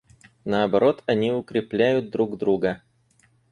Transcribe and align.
Наоборот, 0.45 1.03
они 1.05 1.31
укрепляют 1.31 2.09
друг 2.09 2.35
друга. 2.39 2.81